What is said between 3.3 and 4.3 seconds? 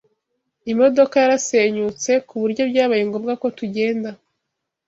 ko tugenda.